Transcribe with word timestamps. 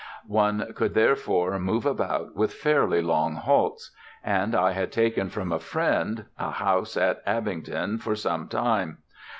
One 0.25 0.73
could 0.73 0.95
therefore 0.95 1.59
move 1.59 1.85
about 1.85 2.35
with 2.35 2.55
fairly 2.55 3.03
long 3.03 3.35
halts: 3.35 3.91
and 4.23 4.55
I 4.55 4.71
had 4.71 4.91
taken 4.91 5.29
from 5.29 5.51
a 5.51 5.59
friend 5.59 6.25
a 6.39 6.49
house 6.49 6.97
at 6.97 7.21
Abingdon 7.27 7.99
for 7.99 8.15
some 8.15 8.47
time. 8.47 8.97